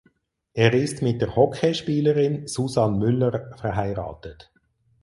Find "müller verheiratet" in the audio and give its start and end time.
2.97-4.51